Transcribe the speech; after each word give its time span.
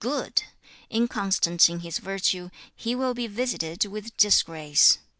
Good! 0.03 0.37
2. 0.89 0.97
'Inconstant 0.97 1.69
in 1.69 1.81
his 1.81 1.99
virtue, 1.99 2.49
he 2.75 2.95
will 2.95 3.13
be 3.13 3.27
visited 3.27 3.85
with 3.85 4.17
disgrace.' 4.17 4.93
羞. 4.93 4.99